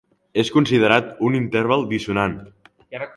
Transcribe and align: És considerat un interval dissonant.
És 0.43 0.49
considerat 0.55 1.11
un 1.29 1.37
interval 1.41 1.85
dissonant. 1.93 2.37